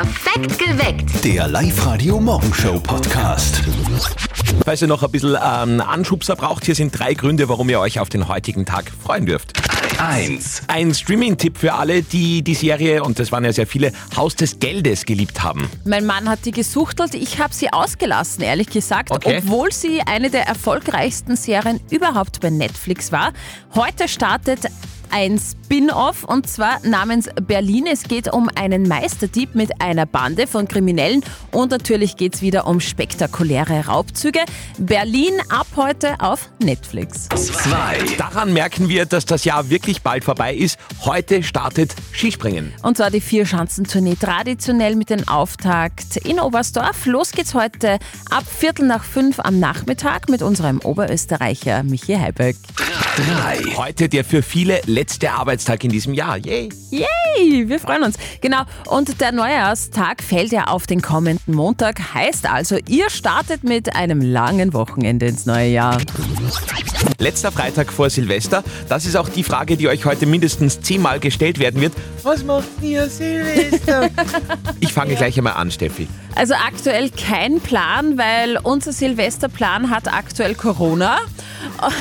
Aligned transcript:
Perfekt 0.00 0.58
geweckt. 0.58 1.24
Der 1.26 1.46
Live-Radio-Morgenshow-Podcast. 1.46 3.60
Falls 4.64 4.80
ihr 4.80 4.88
noch 4.88 5.02
ein 5.02 5.10
bisschen 5.10 5.36
ähm, 5.36 5.82
Anschubser 5.82 6.36
braucht, 6.36 6.64
hier 6.64 6.74
sind 6.74 6.98
drei 6.98 7.12
Gründe, 7.12 7.50
warum 7.50 7.68
ihr 7.68 7.80
euch 7.80 8.00
auf 8.00 8.08
den 8.08 8.26
heutigen 8.26 8.64
Tag 8.64 8.90
freuen 9.04 9.26
dürft. 9.26 9.52
1. 9.98 10.62
Ein 10.68 10.94
Streaming-Tipp 10.94 11.58
für 11.58 11.74
alle, 11.74 12.02
die 12.02 12.40
die 12.40 12.54
Serie, 12.54 13.04
und 13.04 13.18
das 13.18 13.30
waren 13.30 13.44
ja 13.44 13.52
sehr 13.52 13.66
viele, 13.66 13.92
Haus 14.16 14.34
des 14.36 14.58
Geldes 14.58 15.04
geliebt 15.04 15.42
haben. 15.42 15.68
Mein 15.84 16.06
Mann 16.06 16.30
hat 16.30 16.46
die 16.46 16.52
gesuchtelt. 16.52 17.14
Ich 17.14 17.38
habe 17.38 17.52
sie 17.52 17.70
ausgelassen, 17.70 18.42
ehrlich 18.42 18.70
gesagt, 18.70 19.10
Okay. 19.10 19.42
obwohl 19.44 19.70
sie 19.70 20.00
eine 20.00 20.30
der 20.30 20.46
erfolgreichsten 20.46 21.36
Serien 21.36 21.78
überhaupt 21.90 22.40
bei 22.40 22.48
Netflix 22.48 23.12
war. 23.12 23.34
Heute 23.74 24.08
startet 24.08 24.60
ein 25.10 25.38
Spin-off 25.38 26.24
und 26.24 26.48
zwar 26.48 26.78
namens 26.84 27.28
Berlin. 27.46 27.86
Es 27.86 28.04
geht 28.04 28.32
um 28.32 28.48
einen 28.54 28.88
Meisterdieb 28.88 29.54
mit 29.54 29.80
einer 29.80 30.06
Bande 30.06 30.46
von 30.46 30.66
Kriminellen 30.68 31.22
und 31.52 31.70
natürlich 31.70 32.16
geht 32.16 32.34
es 32.34 32.42
wieder 32.42 32.66
um 32.66 32.80
spektakuläre 32.80 33.86
Raubzüge. 33.86 34.40
Berlin 34.78 35.34
ab 35.48 35.66
heute 35.76 36.20
auf 36.20 36.50
Netflix. 36.62 37.28
2. 37.28 38.16
Daran 38.18 38.52
merken 38.52 38.88
wir, 38.88 39.06
dass 39.06 39.24
das 39.26 39.44
Jahr 39.44 39.70
wirklich 39.70 40.02
bald 40.02 40.24
vorbei 40.24 40.54
ist. 40.54 40.78
Heute 41.04 41.42
startet 41.42 41.94
Skispringen. 42.12 42.72
Und 42.82 42.96
zwar 42.96 43.10
die 43.10 43.20
Vierschanzentournee 43.20 44.16
traditionell 44.16 44.96
mit 44.96 45.10
dem 45.10 45.26
Auftakt 45.28 46.16
in 46.18 46.40
Oberstdorf. 46.40 47.06
Los 47.06 47.32
geht's 47.32 47.54
heute 47.54 47.98
ab 48.30 48.44
Viertel 48.46 48.86
nach 48.86 49.04
fünf 49.04 49.38
am 49.40 49.58
Nachmittag 49.58 50.28
mit 50.28 50.42
unserem 50.42 50.80
Oberösterreicher 50.80 51.82
Michi 51.82 52.14
Heiberg. 52.14 52.56
3. 53.16 53.76
Heute 53.76 54.08
der 54.08 54.24
für 54.24 54.42
viele 54.42 54.80
letzte 55.00 55.32
Arbeitstag 55.32 55.82
in 55.82 55.90
diesem 55.90 56.12
Jahr. 56.12 56.36
Yay! 56.36 56.68
Yay, 56.90 57.66
wir 57.70 57.80
freuen 57.80 58.02
uns. 58.02 58.16
Genau, 58.42 58.64
und 58.86 59.18
der 59.22 59.32
Neujahrstag 59.32 60.22
fällt 60.22 60.52
ja 60.52 60.64
auf 60.64 60.86
den 60.86 61.00
kommenden 61.00 61.54
Montag. 61.54 62.12
Heißt 62.12 62.44
also, 62.44 62.76
ihr 62.86 63.08
startet 63.08 63.64
mit 63.64 63.96
einem 63.96 64.20
langen 64.20 64.74
Wochenende 64.74 65.24
ins 65.24 65.46
neue 65.46 65.70
Jahr. 65.70 65.96
Letzter 67.18 67.50
Freitag 67.50 67.90
vor 67.90 68.10
Silvester. 68.10 68.62
Das 68.90 69.06
ist 69.06 69.16
auch 69.16 69.30
die 69.30 69.42
Frage, 69.42 69.78
die 69.78 69.88
euch 69.88 70.04
heute 70.04 70.26
mindestens 70.26 70.82
zehnmal 70.82 71.18
gestellt 71.18 71.58
werden 71.58 71.80
wird. 71.80 71.94
Was 72.22 72.44
macht 72.44 72.68
ihr 72.82 73.08
Silvester? 73.08 74.10
ich 74.80 74.92
fange 74.92 75.14
gleich 75.14 75.38
einmal 75.38 75.54
an, 75.54 75.70
Steffi. 75.70 76.08
Also 76.34 76.54
aktuell 76.54 77.10
kein 77.10 77.60
Plan, 77.60 78.18
weil 78.18 78.58
unser 78.62 78.92
Silvesterplan 78.92 79.88
hat 79.88 80.12
aktuell 80.12 80.54
Corona. 80.54 81.18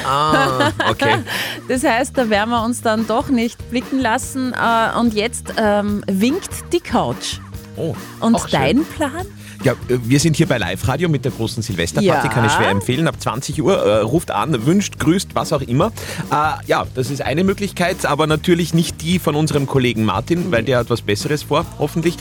Ah, 0.05 0.71
okay. 0.89 1.19
Das 1.67 1.83
heißt, 1.83 2.17
da 2.17 2.29
werden 2.31 2.49
wir 2.49 2.63
uns 2.63 2.81
dann 2.81 2.88
doch 2.97 3.29
nicht 3.29 3.69
blicken 3.69 3.99
lassen. 3.99 4.53
Äh, 4.53 4.97
Und 4.99 5.13
jetzt 5.13 5.53
ähm, 5.57 6.03
winkt 6.07 6.49
die 6.73 6.79
Couch. 6.79 7.37
Oh, 7.75 7.95
Und 8.19 8.35
auch 8.35 8.47
schön. 8.49 8.59
dein 8.59 8.85
Plan? 8.85 9.25
Ja, 9.63 9.73
äh, 9.73 9.75
wir 10.03 10.19
sind 10.21 10.37
hier 10.37 10.47
bei 10.47 10.57
Live-Radio 10.57 11.09
mit 11.09 11.25
der 11.25 11.31
großen 11.33 11.61
Silvesterparty, 11.61 12.27
Ja. 12.27 12.33
kann 12.33 12.45
ich 12.45 12.51
schwer 12.53 12.69
empfehlen. 12.69 13.07
Ab 13.09 13.15
20 13.19 13.61
Uhr 13.61 13.77
äh, 13.77 13.99
ruft 14.01 14.31
an, 14.31 14.65
wünscht, 14.65 14.99
grüßt, 14.99 15.35
was 15.35 15.51
auch 15.51 15.61
immer. 15.61 15.87
Äh, 16.31 16.65
ja, 16.65 16.85
das 16.95 17.09
ist 17.11 17.21
eine 17.21 17.43
Möglichkeit, 17.43 18.05
aber 18.05 18.25
natürlich 18.25 18.73
nicht 18.73 19.01
die 19.01 19.19
von 19.19 19.35
unserem 19.35 19.65
Kollegen 19.67 20.05
Martin, 20.05 20.49
weil 20.51 20.63
der 20.63 20.77
hat 20.79 20.89
was 20.89 21.01
Besseres 21.01 21.43
vor, 21.43 21.65
hoffentlich. 21.77 22.15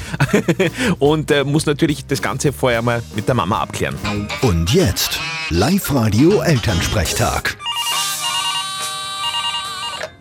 Und 0.99 1.31
äh, 1.31 1.45
muss 1.45 1.67
natürlich 1.67 2.07
das 2.07 2.23
Ganze 2.23 2.53
vorher 2.53 2.83
mal 2.83 3.03
mit 3.15 3.29
der 3.29 3.35
Mama 3.37 3.61
abklären. 3.61 3.95
Und 4.43 4.73
jetzt 4.75 5.21
Live-Radio 5.51 6.41
Elternsprechtag. 6.41 7.57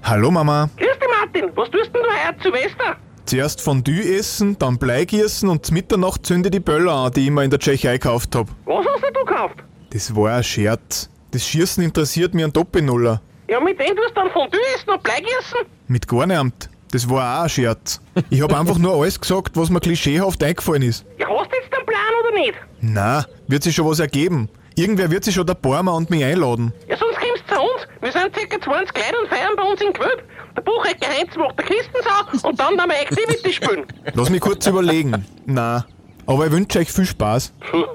Hallo 0.08 0.32
Mama. 0.32 0.70
Grüß 0.78 0.88
dich, 0.88 1.10
Martin. 1.20 1.52
Was 1.56 1.70
tust 1.70 1.94
denn 1.94 2.02
du 2.02 2.10
heute 2.10 2.42
Silvester? 2.42 2.96
Zuerst 3.26 3.62
Fondue 3.62 4.18
essen, 4.18 4.58
dann 4.58 4.78
Bleigießen 4.78 5.50
und 5.50 5.70
Mitternacht 5.70 6.26
zünde 6.26 6.50
die 6.50 6.62
Böller 6.62 6.94
an, 6.94 7.12
die 7.12 7.26
ich 7.26 7.30
mir 7.30 7.44
in 7.44 7.50
der 7.50 7.60
Tschechei 7.60 7.98
gekauft 7.98 8.34
hab. 8.34 8.48
Was 8.64 8.86
hast 8.86 9.04
denn 9.04 9.14
du 9.14 9.26
gekauft? 9.26 9.56
Das 9.90 10.16
war 10.16 10.38
ein 10.38 10.46
Scherz. 10.46 11.10
Das 11.32 11.46
Schießen 11.46 11.84
interessiert 11.84 12.34
mich 12.34 12.46
ein 12.46 12.54
Doppelnuller. 12.54 13.22
Ja, 13.50 13.60
mit 13.60 13.78
dem 13.82 13.98
tust 13.98 14.12
du 14.12 14.14
dann 14.16 14.32
Fondue 14.32 14.62
essen 14.76 14.92
und 14.92 15.04
Bleigießen? 15.04 15.60
Mit 15.90 16.08
gar 16.08 16.26
niemand. 16.26 16.70
Das 16.94 17.10
war 17.10 17.40
auch 17.40 17.44
ein 17.44 17.50
Scherz. 17.50 18.00
Ich 18.30 18.42
hab 18.42 18.58
einfach 18.58 18.78
nur 18.78 18.94
alles 18.94 19.20
gesagt, 19.20 19.58
was 19.58 19.70
mir 19.70 19.82
klischeehaft 19.82 20.42
eingefallen 20.42 20.84
ist. 20.84 21.06
Ja, 21.20 21.28
hast 21.28 21.52
du 21.52 21.58
jetzt 21.62 21.76
einen 21.76 21.86
Plan 21.86 22.00
oder 22.24 22.40
nicht? 22.40 22.54
Na, 22.80 23.26
wird 23.50 23.62
sich 23.62 23.76
schon 23.76 23.86
was 23.86 24.00
ergeben. 24.00 24.48
Irgendwer 24.76 25.12
wird 25.12 25.26
sich 25.26 25.36
schon 25.36 25.46
der 25.46 25.56
Barmer 25.56 25.96
und 25.96 26.10
mich 26.10 26.24
einladen. 26.24 26.72
Ja, 26.88 26.96
sonst 26.96 27.18
kommst 27.20 27.44
du 27.50 27.56
zu 27.56 27.62
uns. 27.62 27.87
Wir 28.02 28.12
sind 28.12 28.34
ca. 28.34 28.62
20 28.62 28.96
Leute 28.96 29.20
und 29.22 29.30
feiern 29.30 29.56
bei 29.56 29.64
uns 29.64 29.82
im 29.82 29.94
Gewölb. 29.94 30.24
Der 30.56 30.62
Buchecker 30.62 31.08
Heinz 31.08 31.36
macht 31.36 31.58
der 31.58 31.66
Christensau 31.66 32.48
und 32.48 32.60
dann 32.60 32.78
werden 32.78 32.90
wir 32.90 33.00
Activity 33.02 33.54
spielen. 33.54 33.86
Lass 34.14 34.30
mich 34.30 34.42
kurz 34.42 34.66
überlegen. 34.68 35.26
Na, 35.46 35.86
aber 36.26 36.46
ich 36.48 36.52
wünsche 36.52 36.80
euch 36.80 36.92
viel 36.92 37.06
Spaß. 37.06 37.54
Puh, 37.72 37.86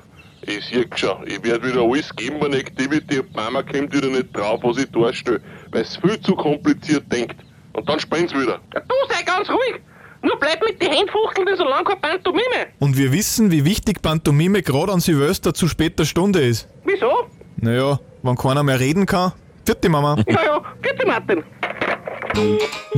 Ich 0.42 0.64
sehe 0.66 0.86
schon, 0.94 1.26
ich 1.26 1.42
werde 1.44 1.66
wieder 1.68 1.82
alles 1.82 2.14
geben 2.16 2.42
an 2.42 2.52
Activity 2.52 3.20
und 3.20 3.34
Mama 3.34 3.62
kommt 3.62 3.94
wieder 3.94 4.08
nicht 4.08 4.36
drauf, 4.36 4.60
was 4.62 4.78
ich 4.78 4.91
darstelle, 4.91 5.41
weil 5.70 5.82
es 5.82 5.96
viel 5.96 6.20
zu 6.20 6.34
kompliziert 6.34 7.10
denkt. 7.12 7.36
Und 7.72 7.88
dann 7.88 7.98
sprennt's 8.00 8.32
wieder. 8.34 8.60
Ja, 8.74 8.80
du 8.80 8.94
sei 9.08 9.22
ganz 9.22 9.48
ruhig. 9.48 9.80
Nur 10.24 10.38
bleib 10.38 10.62
mit 10.62 10.80
den 10.80 10.92
Händen 10.92 11.10
fuchteln, 11.10 11.48
so 11.56 11.64
lange 11.64 11.84
keine 11.84 12.00
Pantomime. 12.00 12.66
Und 12.78 12.96
wir 12.96 13.12
wissen, 13.12 13.50
wie 13.50 13.64
wichtig 13.64 14.02
Pantomime 14.02 14.62
gerade 14.62 14.92
an 14.92 15.00
Silvester 15.00 15.52
zu 15.52 15.66
später 15.66 16.04
Stunde 16.04 16.41
ist. 16.42 16.68
Wieso? 16.84 17.10
Naja, 17.56 17.98
wenn 18.22 18.36
keiner 18.36 18.62
mehr 18.62 18.78
reden 18.78 19.06
kann. 19.06 19.32
Vierte 19.64 19.88
Mama. 19.88 20.16
Ja, 20.26 20.44
ja, 20.44 20.62
bitte, 20.80 21.06
Martin. 21.06 21.44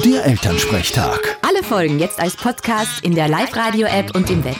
Der 0.05 0.25
Elternsprechtag. 0.25 1.37
Alle 1.43 1.63
Folgen 1.63 1.99
jetzt 1.99 2.19
als 2.19 2.37
Podcast 2.37 3.05
in 3.05 3.15
der 3.15 3.29
Live-Radio-App 3.29 4.15
und 4.15 4.31
im 4.31 4.45
Web. 4.45 4.57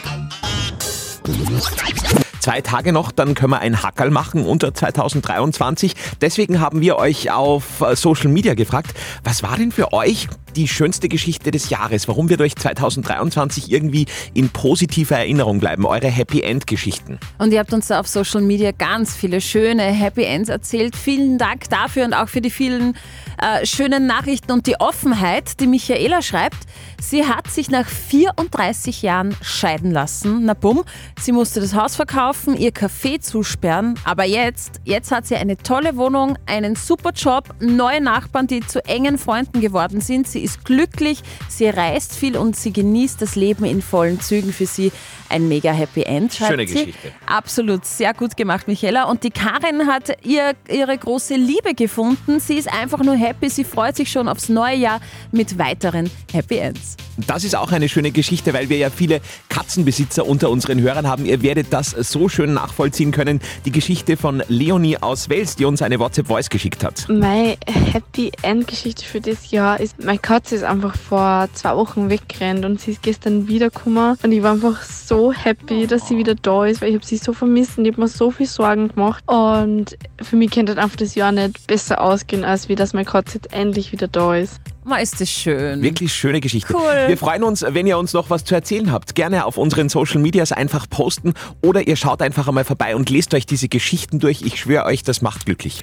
Zwei 2.39 2.61
Tage 2.61 2.93
noch, 2.93 3.11
dann 3.11 3.33
können 3.33 3.53
wir 3.53 3.59
ein 3.59 3.81
Hackerl 3.81 4.11
machen 4.11 4.45
unter 4.45 4.71
2023. 4.71 5.95
Deswegen 6.21 6.59
haben 6.59 6.81
wir 6.81 6.97
euch 6.97 7.31
auf 7.31 7.83
Social 7.93 8.29
Media 8.29 8.53
gefragt, 8.53 8.93
was 9.23 9.41
war 9.41 9.57
denn 9.57 9.71
für 9.71 9.91
euch 9.91 10.27
die 10.55 10.67
schönste 10.67 11.09
Geschichte 11.09 11.51
des 11.51 11.69
Jahres? 11.69 12.07
Warum 12.07 12.29
wird 12.29 12.41
euch 12.41 12.55
2023 12.55 13.71
irgendwie 13.71 14.05
in 14.33 14.49
positiver 14.49 15.17
Erinnerung 15.17 15.59
bleiben? 15.59 15.85
Eure 15.85 16.07
Happy 16.07 16.41
End 16.41 16.67
Geschichten. 16.67 17.19
Und 17.37 17.51
ihr 17.51 17.59
habt 17.59 17.73
uns 17.73 17.87
da 17.87 17.99
auf 17.99 18.07
Social 18.07 18.41
Media 18.41 18.71
ganz 18.71 19.15
viele 19.15 19.41
schöne 19.41 19.83
Happy 19.83 20.23
Ends 20.23 20.49
erzählt. 20.49 20.95
Vielen 20.95 21.37
Dank 21.37 21.69
dafür 21.69 22.05
und 22.05 22.13
auch 22.13 22.29
für 22.29 22.41
die 22.41 22.49
vielen 22.49 22.95
äh, 23.37 23.65
schönen 23.65 24.07
Nachrichten 24.07 24.51
und 24.51 24.65
die 24.67 24.79
Offenheit, 24.79 25.59
die 25.59 25.67
Michaela 25.67 26.21
schreibt. 26.21 26.57
Sie 27.01 27.25
hat 27.25 27.51
sich 27.51 27.69
nach 27.69 27.87
34 27.87 29.01
Jahren 29.01 29.35
scheiden 29.41 29.91
lassen. 29.91 30.45
Na 30.45 30.53
bumm, 30.53 30.83
sie 31.19 31.31
musste 31.31 31.59
das 31.59 31.75
Haus 31.75 31.95
verkaufen, 31.95 32.55
ihr 32.57 32.71
Café 32.71 33.19
zusperren. 33.19 33.95
Aber 34.05 34.23
jetzt, 34.23 34.81
jetzt 34.85 35.11
hat 35.11 35.27
sie 35.27 35.35
eine 35.35 35.57
tolle 35.57 35.97
Wohnung, 35.97 36.37
einen 36.45 36.75
super 36.75 37.11
Job, 37.11 37.53
neue 37.59 38.01
Nachbarn, 38.01 38.47
die 38.47 38.61
zu 38.61 38.83
engen 38.85 39.17
Freunden 39.17 39.61
geworden 39.61 40.01
sind. 40.01 40.27
Sie 40.27 40.44
ist 40.45 40.63
glücklich, 40.63 41.21
sie 41.49 41.67
reist 41.67 42.15
viel 42.15 42.37
und 42.37 42.55
sie 42.55 42.71
genießt 42.71 43.21
das 43.21 43.35
Leben 43.35 43.65
in 43.65 43.81
vollen 43.81 44.21
Zügen. 44.21 44.53
Für 44.53 44.65
sie 44.65 44.91
ein 45.29 45.47
mega 45.47 45.71
Happy 45.71 46.03
End. 46.03 46.33
Schöne 46.33 46.67
sie. 46.67 46.73
Geschichte. 46.73 47.11
Absolut, 47.25 47.85
sehr 47.85 48.13
gut 48.13 48.37
gemacht, 48.37 48.67
Michaela. 48.67 49.05
Und 49.05 49.23
die 49.23 49.31
Karin 49.31 49.87
hat 49.87 50.25
ihr, 50.25 50.53
ihre 50.69 50.97
große 50.97 51.35
Liebe 51.35 51.73
gefunden. 51.73 52.39
Sie 52.39 52.57
ist 52.57 52.71
einfach 52.71 53.03
nur 53.03 53.15
happy. 53.15 53.49
Sie 53.49 53.63
freut 53.63 53.95
sich 53.95 54.11
schon 54.11 54.27
aufs 54.27 54.49
neue 54.49 54.77
Jahr 54.77 55.01
mit 55.31 55.57
weiteren 55.57 56.09
Happy 56.31 56.57
Ends. 56.57 56.95
Das 57.17 57.43
ist 57.43 57.55
auch 57.55 57.71
eine 57.71 57.89
schöne 57.89 58.11
Geschichte, 58.11 58.53
weil 58.53 58.69
wir 58.69 58.77
ja 58.77 58.89
viele 58.89 59.21
Katzenbesitzer 59.49 60.25
unter 60.25 60.49
unseren 60.49 60.81
Hörern 60.81 61.07
haben. 61.07 61.25
Ihr 61.25 61.41
werdet 61.41 61.67
das 61.71 61.91
so 61.91 62.29
schön 62.29 62.53
nachvollziehen 62.53 63.11
können. 63.11 63.39
Die 63.65 63.71
Geschichte 63.71 64.17
von 64.17 64.43
Leonie 64.47 64.97
aus 64.97 65.29
Wels, 65.29 65.55
die 65.55 65.65
uns 65.65 65.81
eine 65.81 65.99
WhatsApp-Voice 65.99 66.49
geschickt 66.49 66.83
hat. 66.83 67.07
Meine 67.07 67.57
Happy 67.67 68.31
End 68.41 68.67
Geschichte 68.67 69.05
für 69.05 69.21
das 69.21 69.51
Jahr 69.51 69.79
ist, 69.79 70.03
meine 70.03 70.19
Katze 70.19 70.55
ist 70.55 70.63
einfach 70.63 70.95
vor 70.95 71.47
zwei 71.53 71.75
Wochen 71.75 72.09
weggerannt 72.09 72.65
und 72.65 72.81
sie 72.81 72.91
ist 72.91 73.01
gestern 73.01 73.47
wiedergekommen 73.47 74.17
und 74.21 74.31
ich 74.31 74.43
war 74.43 74.53
einfach 74.53 74.81
so 74.83 75.31
happy, 75.31 75.87
dass 75.87 76.07
sie 76.07 76.17
wieder 76.17 76.35
da 76.35 76.65
ist, 76.65 76.81
weil 76.81 76.89
ich 76.89 76.95
habe 76.95 77.05
sie 77.05 77.17
so 77.17 77.33
vermisst 77.33 77.77
und 77.77 77.85
ich 77.85 77.93
habe 77.93 78.01
mir 78.01 78.07
so 78.07 78.31
viel 78.31 78.47
Sorgen 78.47 78.89
gemacht 78.89 79.23
und 79.27 79.97
für 80.21 80.35
mich 80.35 80.51
könnte 80.51 80.77
einfach 80.77 80.97
das 80.97 81.15
Jahr 81.15 81.31
nicht 81.31 81.67
besser 81.67 82.01
ausgehen, 82.01 82.43
als 82.43 82.69
wie 82.69 82.75
dass 82.75 82.93
meine 82.93 83.05
Katze 83.05 83.35
jetzt 83.35 83.53
endlich 83.53 83.91
wieder 83.91 84.07
da 84.07 84.35
ist. 84.35 84.59
Ma, 84.87 84.97
ist 84.97 85.19
das 85.19 85.31
schön. 85.31 85.81
Wirklich 85.81 86.13
schöne 86.13 86.39
Geschichte. 86.39 86.71
Cool. 86.71 87.07
Wir 87.07 87.17
freuen 87.17 87.43
uns, 87.43 87.65
wenn 87.67 87.87
ihr 87.87 87.97
uns 87.97 88.13
noch 88.13 88.29
was 88.29 88.43
zu 88.43 88.53
erzählen 88.53 88.91
habt. 88.91 89.15
Gerne 89.15 89.45
auf 89.45 89.57
unseren 89.57 89.89
Social 89.89 90.21
Medias 90.21 90.51
einfach 90.51 90.87
posten 90.87 91.33
oder 91.63 91.87
ihr 91.87 91.95
schaut 91.95 92.21
einfach 92.21 92.47
einmal 92.47 92.65
vorbei 92.65 92.95
und 92.95 93.09
lest 93.09 93.33
euch 93.33 93.47
diese 93.47 93.67
Geschichten 93.67 94.19
durch. 94.19 94.43
Ich 94.43 94.59
schwöre 94.59 94.85
euch, 94.85 95.01
das 95.01 95.23
macht 95.23 95.47
glücklich. 95.47 95.81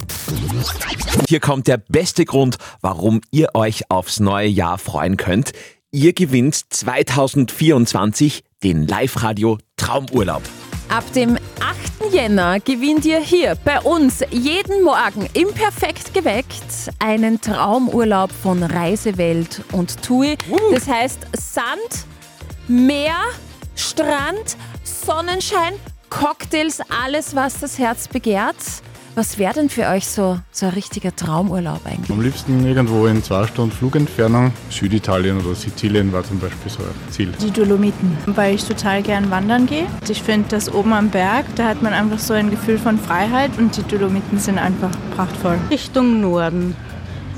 Hier 1.28 1.40
kommt 1.40 1.66
der 1.66 1.78
beste 1.78 2.24
Grund, 2.24 2.58
warum 2.80 3.20
ihr 3.32 3.48
euch 3.54 3.90
aufs 3.90 4.20
neue 4.20 4.46
Jahr 4.46 4.78
freuen 4.78 5.16
könnt. 5.16 5.50
Ihr 5.90 6.12
gewinnt 6.12 6.54
2024 6.72 8.44
den 8.62 8.86
Live-Radio 8.86 9.58
Traumurlaub. 9.76 10.42
Ab 10.92 11.10
dem 11.14 11.38
8. 11.58 12.12
Jänner 12.12 12.60
gewinnt 12.60 13.06
ihr 13.06 13.18
hier 13.18 13.56
bei 13.64 13.80
uns 13.80 14.22
jeden 14.30 14.84
Morgen 14.84 15.26
im 15.32 15.50
Perfekt 15.54 16.12
geweckt 16.12 16.90
einen 16.98 17.40
Traumurlaub 17.40 18.30
von 18.30 18.62
Reisewelt 18.62 19.62
und 19.72 20.02
TUI. 20.02 20.36
Das 20.70 20.86
heißt 20.86 21.20
Sand, 21.32 22.04
Meer, 22.68 23.16
Strand, 23.74 24.58
Sonnenschein, 24.84 25.72
Cocktails, 26.10 26.82
alles, 27.02 27.34
was 27.34 27.60
das 27.60 27.78
Herz 27.78 28.06
begehrt. 28.06 28.56
Was 29.14 29.36
wäre 29.36 29.52
denn 29.52 29.68
für 29.68 29.88
euch 29.88 30.06
so, 30.06 30.38
so 30.52 30.64
ein 30.64 30.72
richtiger 30.72 31.14
Traumurlaub 31.14 31.84
eigentlich? 31.84 32.10
Am 32.10 32.22
liebsten 32.22 32.66
irgendwo 32.66 33.06
in 33.06 33.22
zwei 33.22 33.46
Stunden 33.46 33.70
Flugentfernung. 33.70 34.52
Süditalien 34.70 35.38
oder 35.38 35.54
Sizilien 35.54 36.10
war 36.14 36.24
zum 36.24 36.40
Beispiel 36.40 36.72
so 36.72 36.78
ein 36.78 37.12
Ziel. 37.12 37.30
Die 37.42 37.50
Dolomiten, 37.50 38.16
weil 38.24 38.54
ich 38.54 38.64
total 38.64 39.02
gern 39.02 39.30
wandern 39.30 39.66
gehe. 39.66 39.84
Ich 40.08 40.22
finde, 40.22 40.48
das 40.48 40.72
oben 40.72 40.94
am 40.94 41.10
Berg, 41.10 41.44
da 41.56 41.68
hat 41.68 41.82
man 41.82 41.92
einfach 41.92 42.18
so 42.18 42.32
ein 42.32 42.50
Gefühl 42.50 42.78
von 42.78 42.98
Freiheit 42.98 43.50
und 43.58 43.76
die 43.76 43.82
Dolomiten 43.82 44.38
sind 44.38 44.56
einfach 44.56 44.90
prachtvoll. 45.14 45.58
Richtung 45.70 46.22
Norden. 46.22 46.74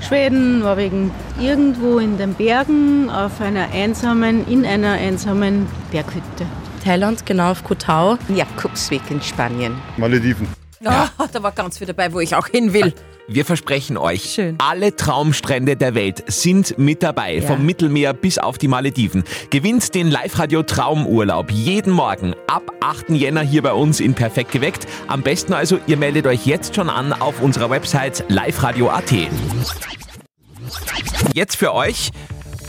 Schweden, 0.00 0.60
Norwegen, 0.60 1.10
irgendwo 1.40 1.98
in 1.98 2.18
den 2.18 2.34
Bergen 2.34 3.10
auf 3.10 3.40
einer 3.40 3.72
einsamen, 3.72 4.46
in 4.46 4.64
einer 4.64 4.92
einsamen 4.92 5.66
Berghütte. 5.90 6.46
Thailand, 6.84 7.26
genau 7.26 7.50
auf 7.50 7.64
Kotau. 7.64 8.16
Jakobsweg 8.28 9.02
in 9.10 9.20
Spanien. 9.20 9.74
Malediven. 9.96 10.46
Ja. 10.92 11.10
da 11.32 11.42
war 11.42 11.52
ganz 11.52 11.78
viel 11.78 11.86
dabei, 11.86 12.12
wo 12.12 12.20
ich 12.20 12.34
auch 12.36 12.46
hin 12.48 12.72
will. 12.72 12.92
Wir 13.26 13.46
versprechen 13.46 13.96
euch, 13.96 14.34
Schön. 14.34 14.56
alle 14.58 14.94
Traumstrände 14.96 15.76
der 15.76 15.94
Welt 15.94 16.22
sind 16.26 16.76
mit 16.78 17.02
dabei, 17.02 17.36
Ja. 17.36 17.42
vom 17.42 17.64
Mittelmeer 17.64 18.12
bis 18.12 18.36
auf 18.36 18.58
die 18.58 18.68
Malediven. 18.68 19.24
Gewinnt 19.48 19.94
den 19.94 20.10
Live-Radio 20.10 20.62
Traumurlaub 20.62 21.50
jeden 21.50 21.92
Morgen 21.92 22.34
ab 22.48 22.70
8. 22.82 23.10
Jänner 23.16 23.40
hier 23.40 23.62
bei 23.62 23.72
uns 23.72 24.00
in 24.00 24.12
Perfekt 24.14 24.52
geweckt. 24.52 24.86
Am 25.06 25.22
besten 25.22 25.54
also, 25.54 25.78
ihr 25.86 25.96
meldet 25.96 26.26
euch 26.26 26.44
jetzt 26.44 26.74
schon 26.76 26.90
an 26.90 27.14
auf 27.14 27.40
unserer 27.40 27.70
Website 27.70 28.24
liveradio.at. 28.28 29.12
Jetzt 31.32 31.56
für 31.56 31.72
euch 31.74 32.10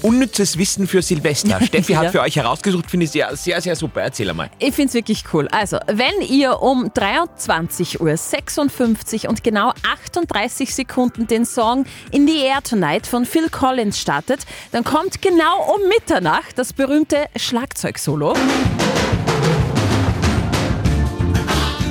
unnützes 0.05 0.57
Wissen 0.57 0.87
für 0.87 1.01
Silvester. 1.01 1.59
Steffi 1.65 1.93
hat 1.93 2.05
Ja. 2.05 2.11
für 2.11 2.21
euch 2.21 2.35
herausgesucht, 2.35 2.89
finde 2.89 3.05
ich 3.05 3.11
sehr, 3.11 3.35
sehr, 3.35 3.59
sehr 3.59 3.75
super. 3.75 4.01
Erzähl 4.01 4.29
einmal. 4.29 4.49
Ich 4.59 4.75
finde 4.75 4.89
es 4.89 4.93
wirklich 4.93 5.23
cool. 5.33 5.47
Also, 5.51 5.77
wenn 5.87 6.21
ihr 6.27 6.61
um 6.61 6.85
23.56 6.89 9.23
Uhr 9.23 9.29
und 9.29 9.43
genau 9.43 9.71
38 9.83 10.73
Sekunden 10.75 11.27
den 11.27 11.45
Song 11.45 11.85
In 12.11 12.27
the 12.27 12.37
Air 12.39 12.61
Tonight 12.63 13.07
von 13.07 13.25
Phil 13.25 13.49
Collins 13.49 13.99
startet, 13.99 14.41
dann 14.71 14.83
kommt 14.83 15.21
genau 15.21 15.73
um 15.75 15.87
Mitternacht 15.89 16.57
das 16.57 16.73
berühmte 16.73 17.25
Schlagzeugsolo. 17.35 18.33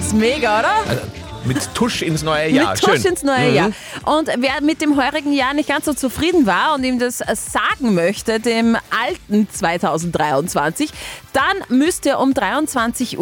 Ist 0.00 0.14
mega, 0.14 0.60
oder? 0.60 0.74
Mit 1.46 1.74
Tusch 1.74 2.02
ins 2.02 2.22
neue 2.22 2.48
Jahr. 2.48 2.70
mit 2.72 2.80
Tusch 2.80 3.02
Schön. 3.02 3.12
ins 3.12 3.22
neue 3.22 3.50
Mhm. 3.50 3.54
Jahr. 3.54 3.70
Und 4.06 4.28
wer 4.38 4.60
mit 4.62 4.80
dem 4.80 4.96
heurigen 4.96 5.32
Jahr 5.32 5.52
nicht 5.52 5.68
ganz 5.68 5.84
so 5.84 5.92
zufrieden 5.92 6.46
war 6.46 6.74
und 6.74 6.84
ihm 6.84 6.98
das 6.98 7.18
sagen 7.18 7.94
möchte, 7.94 8.40
dem 8.40 8.76
alten 9.06 9.46
2023, 9.50 10.90
dann 11.32 11.44
müsst 11.68 12.06
ihr 12.06 12.18
um 12.18 12.32
23.58 12.32 13.18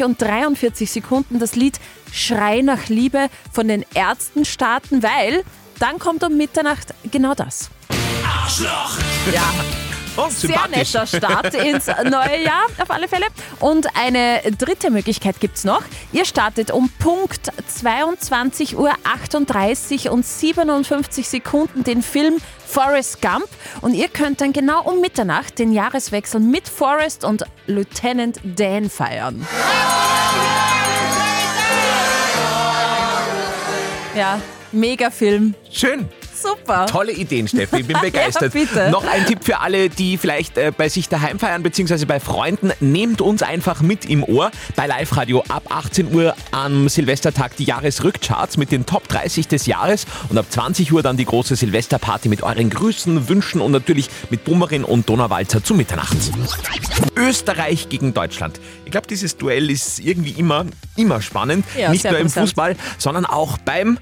Uhr 0.00 0.06
und 0.06 0.20
43 0.22 0.90
Sekunden 0.90 1.38
das 1.38 1.56
Lied 1.56 1.78
Schrei 2.12 2.60
nach 2.62 2.88
Liebe 2.88 3.28
von 3.52 3.68
den 3.68 3.84
Ärzten 3.94 4.44
starten, 4.44 5.02
weil 5.02 5.42
dann 5.80 5.98
kommt 5.98 6.22
um 6.24 6.36
Mitternacht 6.36 6.94
genau 7.10 7.34
das. 7.34 7.68
Arschloch! 8.24 8.98
Ja. 9.32 9.42
Oh, 10.16 10.28
Sehr 10.28 10.68
netter 10.68 11.06
Start 11.06 11.54
ins 11.54 11.86
neue 11.86 12.44
Jahr, 12.44 12.66
auf 12.78 12.90
alle 12.90 13.08
Fälle. 13.08 13.26
Und 13.58 13.88
eine 13.96 14.40
dritte 14.56 14.90
Möglichkeit 14.90 15.40
gibt's 15.40 15.64
noch. 15.64 15.82
Ihr 16.12 16.24
startet 16.24 16.70
um 16.70 16.88
Punkt 17.00 17.50
22.38 17.80 20.06
Uhr 20.06 20.12
und 20.12 20.24
57 20.24 21.28
Sekunden 21.28 21.82
den 21.82 22.02
Film 22.02 22.36
Forrest 22.64 23.22
Gump. 23.22 23.48
Und 23.80 23.94
ihr 23.94 24.08
könnt 24.08 24.40
dann 24.40 24.52
genau 24.52 24.82
um 24.82 25.00
Mitternacht 25.00 25.58
den 25.58 25.72
Jahreswechsel 25.72 26.38
mit 26.38 26.68
Forrest 26.68 27.24
und 27.24 27.44
Lieutenant 27.66 28.38
Dan 28.44 28.90
feiern. 28.90 29.44
Ja, 34.14 34.40
mega 34.70 35.10
Film. 35.10 35.54
Schön. 35.72 36.08
Super. 36.44 36.86
Tolle 36.86 37.12
Ideen, 37.12 37.48
Steffi. 37.48 37.80
Ich 37.80 37.86
bin 37.86 37.96
begeistert. 38.02 38.54
Ja, 38.54 38.60
bitte. 38.60 38.90
Noch 38.90 39.06
ein 39.06 39.24
Tipp 39.26 39.40
für 39.42 39.60
alle, 39.60 39.88
die 39.88 40.18
vielleicht 40.18 40.58
äh, 40.58 40.72
bei 40.76 40.88
sich 40.88 41.08
daheim 41.08 41.38
feiern, 41.38 41.62
beziehungsweise 41.62 42.04
bei 42.06 42.20
Freunden. 42.20 42.70
Nehmt 42.80 43.20
uns 43.20 43.42
einfach 43.42 43.80
mit 43.80 44.04
im 44.04 44.22
Ohr 44.22 44.50
bei 44.76 44.86
Live 44.86 45.16
Radio 45.16 45.42
ab 45.48 45.64
18 45.70 46.14
Uhr 46.14 46.34
am 46.50 46.88
Silvestertag 46.88 47.56
die 47.56 47.64
Jahresrückcharts 47.64 48.56
mit 48.56 48.72
den 48.72 48.84
Top 48.84 49.08
30 49.08 49.48
des 49.48 49.66
Jahres 49.66 50.06
und 50.28 50.36
ab 50.36 50.46
20 50.48 50.92
Uhr 50.92 51.02
dann 51.02 51.16
die 51.16 51.24
große 51.24 51.56
Silvesterparty 51.56 52.28
mit 52.28 52.42
euren 52.42 52.68
Grüßen, 52.68 53.28
Wünschen 53.28 53.60
und 53.60 53.72
natürlich 53.72 54.10
mit 54.30 54.44
Bummerin 54.44 54.84
und 54.84 55.08
Donauwalzer 55.08 55.64
zu 55.64 55.74
Mitternacht. 55.74 56.16
Österreich 57.16 57.88
gegen 57.88 58.12
Deutschland. 58.12 58.60
Ich 58.84 58.90
glaube, 58.90 59.06
dieses 59.06 59.36
Duell 59.36 59.70
ist 59.70 59.98
irgendwie 59.98 60.32
immer, 60.32 60.66
immer 60.96 61.22
spannend. 61.22 61.64
Ja, 61.78 61.90
Nicht 61.90 62.04
nur 62.04 62.18
im. 62.18 62.28
Fußball, 62.28 62.76
sondern 62.98 63.26
auch 63.26 63.58
beim 63.58 63.98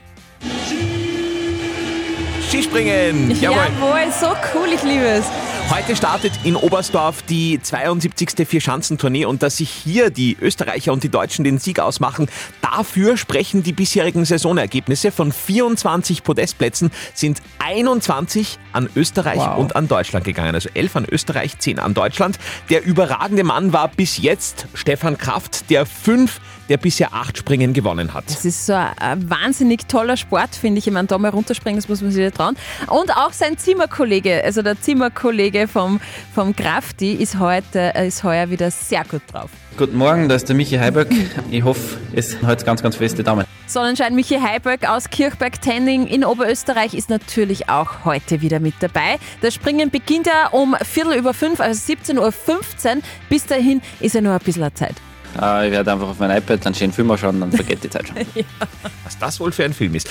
Skispringen. 2.52 3.30
Jawohl. 3.40 3.56
Jawohl, 3.56 4.12
so 4.12 4.26
cool, 4.54 4.68
ich 4.74 4.82
liebe 4.82 5.06
es. 5.06 5.24
Heute 5.70 5.96
startet 5.96 6.32
in 6.44 6.54
Oberstdorf 6.54 7.22
die 7.22 7.58
72. 7.62 8.46
Vierschanzentournee 8.46 9.24
und 9.24 9.42
dass 9.42 9.56
sich 9.56 9.70
hier 9.70 10.10
die 10.10 10.36
Österreicher 10.38 10.92
und 10.92 11.02
die 11.02 11.08
Deutschen 11.08 11.44
den 11.44 11.56
Sieg 11.56 11.80
ausmachen, 11.80 12.28
dafür 12.60 13.16
sprechen 13.16 13.62
die 13.62 13.72
bisherigen 13.72 14.26
Saisonergebnisse. 14.26 15.12
Von 15.12 15.32
24 15.32 16.24
Podestplätzen 16.24 16.90
sind 17.14 17.40
21 17.58 18.58
an 18.74 18.90
Österreich 18.94 19.38
Wow. 19.38 19.56
und 19.56 19.74
an 19.74 19.88
Deutschland 19.88 20.26
gegangen. 20.26 20.54
Also 20.54 20.68
11 20.74 20.96
an 20.96 21.06
Österreich, 21.10 21.58
10 21.58 21.78
an 21.78 21.94
Deutschland. 21.94 22.38
Der 22.68 22.84
überragende 22.84 23.44
Mann 23.44 23.72
war 23.72 23.88
bis 23.88 24.18
jetzt 24.18 24.66
Stefan 24.74 25.16
Kraft, 25.16 25.70
der 25.70 25.86
fünf 25.86 26.38
der 26.72 26.78
bisher 26.78 27.12
acht 27.12 27.36
Springen 27.36 27.74
gewonnen 27.74 28.14
hat. 28.14 28.24
Das 28.28 28.46
ist 28.46 28.64
so 28.64 28.72
ein, 28.72 28.96
ein 28.98 29.28
wahnsinnig 29.28 29.88
toller 29.88 30.16
Sport, 30.16 30.56
finde 30.56 30.78
ich. 30.78 30.86
Ich 30.86 30.92
meine, 30.92 31.06
da 31.06 31.18
mal 31.18 31.28
runterspringen, 31.28 31.78
das 31.78 31.86
muss 31.86 32.00
man 32.00 32.10
sich 32.10 32.24
nicht 32.24 32.34
trauen. 32.34 32.56
Und 32.86 33.14
auch 33.14 33.34
sein 33.34 33.58
Zimmerkollege, 33.58 34.42
also 34.42 34.62
der 34.62 34.80
Zimmerkollege 34.80 35.68
vom, 35.68 36.00
vom 36.34 36.56
Krafti, 36.56 37.12
ist, 37.12 37.38
heute, 37.38 37.94
äh, 37.94 38.08
ist 38.08 38.24
heuer 38.24 38.48
wieder 38.48 38.70
sehr 38.70 39.04
gut 39.04 39.20
drauf. 39.30 39.50
Guten 39.76 39.98
Morgen, 39.98 40.30
da 40.30 40.34
ist 40.34 40.48
der 40.48 40.56
Michi 40.56 40.78
Heiberg. 40.78 41.08
Ich 41.50 41.62
hoffe, 41.62 41.98
es 42.14 42.30
sind 42.30 42.46
heute 42.46 42.64
ganz, 42.64 42.82
ganz 42.82 42.96
feste 42.96 43.22
Damen. 43.22 43.44
Sonnenschein 43.66 44.14
Michi 44.14 44.38
Heiberg 44.40 44.88
aus 44.88 45.10
Kirchberg-Tenning 45.10 46.06
in 46.06 46.24
Oberösterreich 46.24 46.94
ist 46.94 47.10
natürlich 47.10 47.68
auch 47.68 48.06
heute 48.06 48.40
wieder 48.40 48.60
mit 48.60 48.74
dabei. 48.80 49.18
Das 49.42 49.52
Springen 49.52 49.90
beginnt 49.90 50.26
ja 50.26 50.48
um 50.52 50.74
Viertel 50.82 51.18
über 51.18 51.34
fünf, 51.34 51.60
also 51.60 51.92
17.15 51.92 52.16
Uhr. 52.18 53.02
Bis 53.28 53.44
dahin 53.44 53.82
ist 54.00 54.14
ja 54.14 54.22
nur 54.22 54.32
ein 54.32 54.40
bisschen 54.40 54.74
Zeit. 54.74 54.94
Äh, 55.40 55.66
ich 55.66 55.72
werde 55.72 55.92
einfach 55.92 56.08
auf 56.08 56.18
mein 56.18 56.30
iPad 56.30 56.64
einen 56.66 56.74
schönen 56.74 56.92
Film 56.92 57.10
anschauen, 57.10 57.40
dann 57.40 57.52
vergeht 57.52 57.82
die 57.82 57.90
Zeit 57.90 58.08
schon. 58.08 58.16
Was 59.04 59.18
das 59.18 59.40
wohl 59.40 59.52
für 59.52 59.64
ein 59.64 59.72
Film 59.72 59.94
ist. 59.94 60.08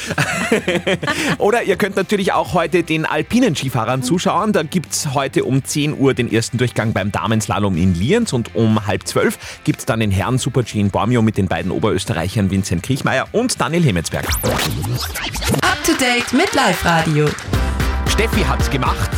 Oder 1.38 1.64
ihr 1.64 1.76
könnt 1.76 1.96
natürlich 1.96 2.34
auch 2.34 2.54
heute 2.54 2.84
den 2.84 3.06
alpinen 3.06 3.56
Skifahrern 3.56 4.04
zuschauen. 4.04 4.54
Da 4.54 4.64
gibt 4.64 4.92
es 4.92 5.14
heute 5.14 5.44
um 5.44 5.64
10 5.64 5.98
Uhr 5.98 6.14
den 6.14 6.32
ersten 6.32 6.58
Durchgang 6.58 6.94
beim 6.94 7.12
Damenslalom 7.12 7.78
in 7.78 7.96
Lienz 7.96 8.34
und 8.34 8.56
um 8.56 8.88
halb 8.88 9.08
zwölf 9.08 9.38
gibt 9.64 9.80
es 9.80 9.86
dann 9.86 10.00
den 10.00 10.12
Herren 10.12 10.38
Super-G 10.38 10.80
in 10.80 10.90
Bormio 10.90 11.22
mit 11.22 11.38
den 11.38 11.48
beiden 11.48 11.72
Oberösterreichern 11.72 12.52
Vincent 12.52 12.84
Kriechmeier 12.84 13.28
und 13.32 13.60
Daniel 13.60 13.84
Hemetsberg. 13.84 14.28
Up 14.28 15.84
to 15.86 15.94
date 15.94 16.34
mit 16.34 16.54
Live 16.54 16.86
Radio. 16.86 17.28
Steffi 18.08 18.42
hat's 18.42 18.70
gemacht. 18.70 19.10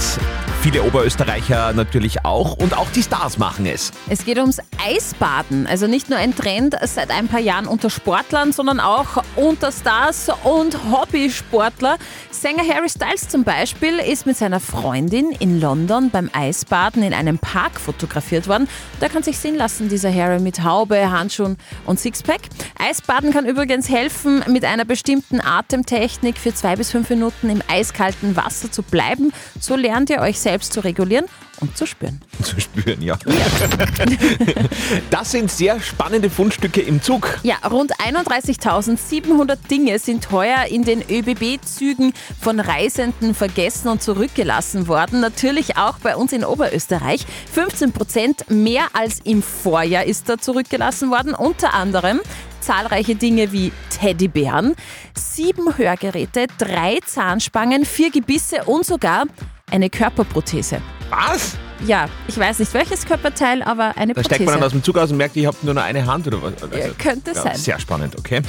Viele 0.63 0.81
Oberösterreicher 0.83 1.73
natürlich 1.73 2.23
auch 2.23 2.53
und 2.53 2.77
auch 2.77 2.89
die 2.91 3.03
Stars 3.03 3.37
machen 3.37 3.65
es. 3.65 3.91
Es 4.07 4.23
geht 4.23 4.37
ums 4.37 4.59
Eisbaden. 4.81 5.67
Also 5.67 5.87
nicht 5.87 6.09
nur 6.09 6.17
ein 6.17 6.33
Trend 6.33 6.77
seit 6.85 7.11
ein 7.11 7.27
paar 7.27 7.41
Jahren 7.41 7.67
unter 7.67 7.89
Sportlern, 7.89 8.53
sondern 8.53 8.79
auch 8.79 9.21
unter 9.35 9.73
Stars 9.73 10.29
und 10.45 10.77
Hobbysportler. 10.89 11.97
Sänger 12.31 12.63
Harry 12.65 12.87
Styles 12.87 13.27
zum 13.27 13.43
Beispiel 13.43 13.99
ist 13.99 14.25
mit 14.25 14.37
seiner 14.37 14.61
Freundin 14.61 15.31
in 15.31 15.59
London 15.59 16.09
beim 16.09 16.29
Eisbaden 16.31 17.03
in 17.03 17.13
einem 17.13 17.39
Park 17.39 17.77
fotografiert 17.77 18.47
worden. 18.47 18.69
Da 19.01 19.09
kann 19.09 19.21
sich 19.21 19.39
sehen 19.39 19.55
lassen, 19.55 19.89
dieser 19.89 20.15
Harry 20.15 20.39
mit 20.39 20.63
Haube, 20.63 21.11
Handschuhen 21.11 21.57
und 21.85 21.99
Sixpack. 21.99 22.39
Eisbaden 22.79 23.33
kann 23.33 23.45
übrigens 23.45 23.89
helfen, 23.89 24.45
mit 24.47 24.63
einer 24.63 24.85
bestimmten 24.85 25.41
Atemtechnik 25.41 26.37
für 26.37 26.53
zwei 26.53 26.77
bis 26.77 26.89
fünf 26.89 27.09
Minuten 27.09 27.49
im 27.49 27.61
eiskalten 27.67 28.37
Wasser 28.37 28.71
zu 28.71 28.81
bleiben. 28.81 29.33
So 29.59 29.75
lernt 29.75 30.09
ihr 30.09 30.21
euch 30.21 30.39
selbst 30.39 30.52
zu 30.61 30.83
regulieren 30.83 31.25
und 31.59 31.77
zu 31.77 31.85
spüren. 31.85 32.21
Zu 32.41 32.59
spüren, 32.59 33.01
ja. 33.01 33.17
Das 35.09 35.31
sind 35.31 35.51
sehr 35.51 35.79
spannende 35.79 36.29
Fundstücke 36.29 36.81
im 36.81 37.01
Zug. 37.01 37.39
Ja, 37.43 37.55
rund 37.69 37.93
31.700 37.99 39.57
Dinge 39.69 39.99
sind 39.99 40.31
heuer 40.31 40.65
in 40.65 40.83
den 40.83 41.01
ÖBB-Zügen 41.01 42.13
von 42.39 42.59
Reisenden 42.59 43.33
vergessen 43.33 43.87
und 43.87 44.01
zurückgelassen 44.01 44.87
worden. 44.87 45.19
Natürlich 45.19 45.77
auch 45.77 45.99
bei 45.99 46.15
uns 46.15 46.33
in 46.33 46.43
Oberösterreich. 46.43 47.25
15 47.53 47.91
Prozent 47.91 48.49
mehr 48.49 48.87
als 48.93 49.19
im 49.23 49.41
Vorjahr 49.41 50.05
ist 50.05 50.29
da 50.29 50.37
zurückgelassen 50.37 51.09
worden. 51.09 51.33
Unter 51.33 51.73
anderem 51.73 52.19
zahlreiche 52.63 53.15
Dinge 53.15 53.51
wie 53.51 53.71
Teddybären, 53.89 54.75
sieben 55.13 55.77
Hörgeräte, 55.77 56.47
drei 56.57 56.99
Zahnspangen, 57.05 57.85
vier 57.85 58.09
Gebisse 58.09 58.63
und 58.65 58.85
sogar 58.85 59.25
eine 59.73 59.89
Körperprothese. 59.89 60.81
Was? 61.09 61.57
ja, 61.85 62.05
ich 62.27 62.37
weiß 62.37 62.59
nicht 62.59 62.73
welches 62.73 63.05
Körperteil, 63.05 63.61
aber 63.61 63.97
eine 63.97 64.13
Da 64.13 64.21
Prothese. 64.21 64.35
steigt 64.35 64.45
man 64.45 64.53
dann 64.55 64.63
aus 64.63 64.71
dem 64.71 64.83
Zug 64.83 64.97
aus 64.97 65.11
und 65.11 65.17
merkt, 65.17 65.35
ich 65.35 65.45
habe 65.45 65.57
nur 65.63 65.73
noch 65.73 65.83
eine 65.83 66.05
Hand 66.05 66.25
oder 66.27 66.41
was? 66.41 66.53
Also, 66.63 66.93
könnte 66.97 67.33
sein. 67.35 67.55
Sehr 67.57 67.79
spannend, 67.79 68.17
okay. 68.17 68.41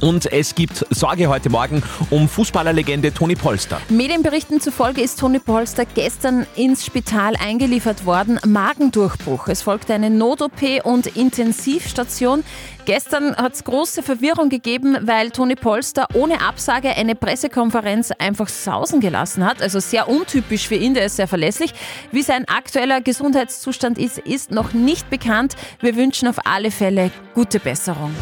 Und 0.00 0.32
es 0.32 0.54
gibt 0.54 0.86
Sorge 0.90 1.28
heute 1.28 1.50
Morgen 1.50 1.82
um 2.08 2.28
Fußballerlegende 2.28 3.12
Toni 3.12 3.34
Polster. 3.34 3.80
Medienberichten 3.90 4.60
zufolge 4.60 5.02
ist 5.02 5.18
Toni 5.18 5.38
Polster 5.38 5.84
gestern 5.84 6.46
ins 6.56 6.86
Spital 6.86 7.34
eingeliefert 7.36 8.06
worden. 8.06 8.40
Magendurchbruch. 8.46 9.48
Es 9.48 9.62
folgte 9.62 9.92
eine 9.92 10.08
Not-OP 10.08 10.84
und 10.84 11.06
Intensivstation. 11.16 12.44
Gestern 12.86 13.36
hat 13.36 13.54
es 13.54 13.64
große 13.64 14.02
Verwirrung 14.02 14.48
gegeben, 14.48 14.96
weil 15.02 15.30
Toni 15.30 15.54
Polster 15.54 16.08
ohne 16.14 16.40
Absage 16.40 16.88
eine 16.96 17.14
Pressekonferenz 17.14 18.10
einfach 18.18 18.48
sausen 18.48 19.00
gelassen 19.00 19.44
hat. 19.44 19.60
Also 19.60 19.80
sehr 19.80 20.08
untypisch 20.08 20.66
für 20.66 20.76
ihn, 20.76 20.94
der 20.94 21.04
ist 21.04 21.16
sehr 21.16 21.28
verlässlich. 21.28 21.74
Wie 22.10 22.22
sein 22.22 22.48
aktueller 22.48 23.02
Gesundheitszustand 23.02 23.98
ist, 23.98 24.18
ist 24.18 24.50
noch 24.50 24.72
nicht 24.72 25.10
bekannt. 25.10 25.56
Wir 25.80 25.94
wünschen 25.94 26.26
auf 26.26 26.46
alle 26.46 26.70
Fälle 26.70 27.10
gute 27.34 27.60
Besserung. 27.60 28.14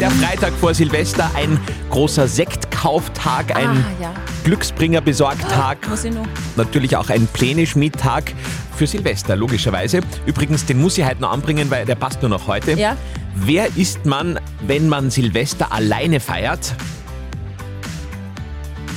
Der 0.00 0.10
Freitag 0.10 0.52
vor 0.54 0.74
Silvester, 0.74 1.30
ein 1.34 1.58
großer 1.90 2.26
Sektkauftag, 2.28 3.54
ein 3.56 3.68
Ah, 3.68 4.02
ja. 4.02 4.14
Glücksbringer-Besorgt-Tag. 4.44 5.88
Muss 5.88 6.04
ich 6.04 6.14
noch? 6.14 6.26
Natürlich 6.56 6.96
auch 6.96 7.08
ein 7.10 7.26
Pläne-Schmied-Tag 7.28 8.32
für 8.76 8.86
Silvester, 8.86 9.34
logischerweise. 9.36 10.00
Übrigens, 10.26 10.66
den 10.66 10.80
muss 10.80 10.98
ich 10.98 11.04
heute 11.04 11.20
noch 11.20 11.32
anbringen, 11.32 11.70
weil 11.70 11.84
der 11.84 11.94
passt 11.96 12.22
nur 12.22 12.28
noch 12.30 12.46
heute. 12.46 12.72
Ja. 12.72 12.96
Wer 13.34 13.68
ist 13.76 14.04
man, 14.06 14.38
wenn 14.66 14.88
man 14.88 15.10
Silvester 15.10 15.70
alleine 15.72 16.20
feiert? 16.20 16.74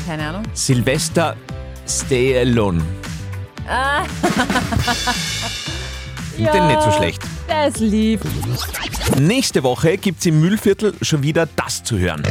Keine 0.07 0.27
Ahnung. 0.29 0.43
Silvester 0.53 1.35
Stay 1.87 2.37
Alone. 2.39 2.81
Ah. 3.67 4.03
Find 6.35 6.53
den 6.53 6.67
nicht 6.67 6.81
so 6.81 6.91
schlecht. 6.91 7.21
Der 7.47 7.67
ist 7.67 7.79
lieb. 7.79 8.21
Nächste 9.19 9.63
Woche 9.63 9.97
gibt's 9.97 10.25
im 10.25 10.39
Mühlviertel 10.39 10.93
schon 11.01 11.23
wieder 11.23 11.47
das 11.55 11.83
zu 11.83 11.97
hören. 11.97 12.23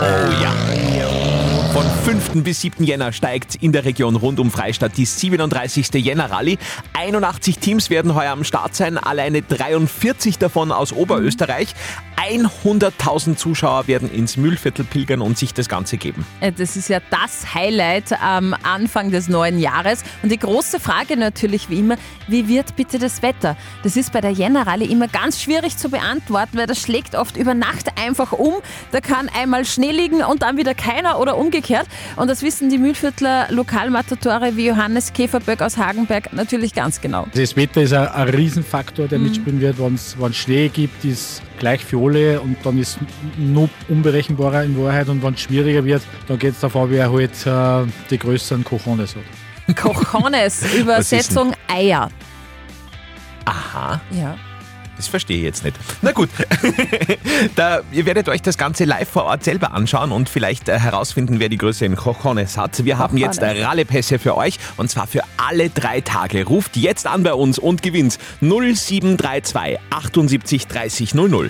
Oh 0.00 0.42
ja. 0.42 0.52
Von 1.72 1.86
5. 2.04 2.44
bis 2.44 2.60
7. 2.60 2.84
Jänner 2.84 3.12
steigt 3.12 3.54
in 3.54 3.72
der 3.72 3.86
Region 3.86 4.16
rund 4.16 4.38
um 4.38 4.50
Freistadt 4.50 4.98
die 4.98 5.06
37. 5.06 5.88
Jänner 5.94 6.30
Rallye. 6.30 6.58
81 6.92 7.58
Teams 7.58 7.88
werden 7.88 8.14
heuer 8.14 8.32
am 8.32 8.44
Start 8.44 8.74
sein, 8.74 8.98
alleine 8.98 9.40
43 9.40 10.36
davon 10.36 10.70
aus 10.70 10.92
Oberösterreich. 10.92 11.74
100.000 12.30 13.36
Zuschauer 13.36 13.86
werden 13.86 14.10
ins 14.10 14.36
Mühlviertel 14.36 14.84
pilgern 14.84 15.20
und 15.20 15.36
sich 15.38 15.54
das 15.54 15.68
Ganze 15.68 15.96
geben. 15.96 16.24
Äh, 16.40 16.52
Das 16.52 16.76
ist 16.76 16.88
ja 16.88 17.00
das 17.10 17.54
Highlight 17.54 18.12
am 18.22 18.54
Anfang 18.62 19.10
des 19.10 19.28
neuen 19.28 19.58
Jahres. 19.58 20.02
Und 20.22 20.30
die 20.30 20.38
große 20.38 20.78
Frage 20.80 21.16
natürlich 21.16 21.68
wie 21.70 21.78
immer, 21.80 21.96
wie 22.28 22.48
wird 22.48 22.76
bitte 22.76 22.98
das 22.98 23.22
Wetter? 23.22 23.56
Das 23.82 23.96
ist 23.96 24.12
bei 24.12 24.20
der 24.20 24.30
Jänner-Rallye 24.30 24.86
immer 24.86 25.08
ganz 25.08 25.40
schwierig 25.42 25.76
zu 25.76 25.88
beantworten, 25.88 26.56
weil 26.58 26.66
das 26.66 26.80
schlägt 26.80 27.14
oft 27.14 27.36
über 27.36 27.54
Nacht 27.54 27.98
einfach 27.98 28.32
um. 28.32 28.54
Da 28.92 29.00
kann 29.00 29.28
einmal 29.28 29.64
Schnee 29.64 29.90
liegen 29.90 30.22
und 30.22 30.42
dann 30.42 30.56
wieder 30.56 30.74
keiner 30.74 31.18
oder 31.18 31.36
umgekehrt. 31.36 31.86
Und 32.16 32.28
das 32.28 32.42
wissen 32.42 32.70
die 32.70 32.78
Mühlviertler 32.78 33.48
Lokalmatadore 33.50 34.56
wie 34.56 34.66
Johannes 34.68 35.12
Käferböck 35.12 35.60
aus 35.62 35.76
Hagenberg 35.76 36.32
natürlich 36.32 36.74
ganz 36.74 37.00
genau. 37.00 37.26
Das 37.34 37.56
Wetter 37.56 37.82
ist 37.82 37.92
ein, 37.92 38.06
ein 38.08 38.28
Riesenfaktor, 38.28 39.08
der 39.08 39.18
Mhm. 39.18 39.24
mitspielen 39.24 39.60
wird. 39.60 39.78
Wenn 39.78 39.94
es 39.94 40.16
Schnee 40.36 40.68
gibt, 40.68 41.04
ist 41.04 41.42
gleich 41.62 41.84
für 41.84 42.04
alle 42.04 42.40
und 42.40 42.56
dann 42.64 42.76
ist 42.76 42.98
noch 43.38 43.68
unberechenbarer 43.88 44.64
in 44.64 44.76
Wahrheit. 44.76 45.08
Und 45.08 45.22
wenn 45.22 45.34
es 45.34 45.40
schwieriger 45.42 45.84
wird, 45.84 46.02
dann 46.26 46.36
geht 46.38 46.54
es 46.54 46.60
davon, 46.60 46.90
wer 46.90 47.10
halt 47.12 47.46
äh, 47.46 47.90
die 48.10 48.18
größeren 48.18 48.64
Cojones 48.64 49.14
hat. 49.14 49.76
Cojones, 49.76 50.74
Übersetzung 50.78 51.52
Eier. 51.68 52.10
Aha. 53.44 54.00
Ja. 54.10 54.36
Das 54.96 55.08
verstehe 55.08 55.38
ich 55.38 55.42
jetzt 55.42 55.64
nicht. 55.64 55.76
Na 56.02 56.12
gut, 56.12 56.28
da, 57.56 57.80
ihr 57.92 58.04
werdet 58.04 58.28
euch 58.28 58.42
das 58.42 58.58
Ganze 58.58 58.84
live 58.84 59.08
vor 59.08 59.24
Ort 59.24 59.42
selber 59.42 59.72
anschauen 59.72 60.12
und 60.12 60.28
vielleicht 60.28 60.68
äh, 60.68 60.78
herausfinden, 60.78 61.40
wer 61.40 61.48
die 61.48 61.56
größeren 61.56 61.96
Cojones 61.96 62.58
hat. 62.58 62.84
Wir 62.84 62.98
haben 62.98 63.16
jetzt 63.16 63.40
äh, 63.40 63.64
Rallepässe 63.64 64.18
für 64.18 64.36
euch 64.36 64.58
und 64.76 64.90
zwar 64.90 65.06
für 65.06 65.22
alle 65.38 65.70
drei 65.70 66.02
Tage. 66.02 66.44
Ruft 66.44 66.76
jetzt 66.76 67.06
an 67.06 67.22
bei 67.22 67.32
uns 67.32 67.58
und 67.58 67.82
gewinnt 67.82 68.18
0732 68.40 69.78
78 69.90 70.66
30 70.66 71.14
00. 71.14 71.48